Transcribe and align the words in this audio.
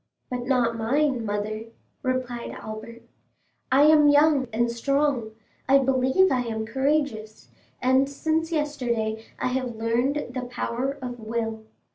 "But 0.31 0.47
not 0.47 0.75
mine, 0.79 1.23
mother," 1.27 1.65
replied 2.01 2.49
Albert. 2.59 3.03
"I 3.71 3.83
am 3.83 4.07
young 4.09 4.47
and 4.51 4.71
strong; 4.71 5.33
I 5.69 5.77
believe 5.77 6.31
I 6.31 6.41
am 6.41 6.65
courageous, 6.65 7.49
and 7.83 8.09
since 8.09 8.51
yesterday 8.51 9.23
I 9.37 9.49
have 9.49 9.75
learned 9.75 10.33
the 10.33 10.47
power 10.49 10.97
of 11.03 11.19
will. 11.19 11.65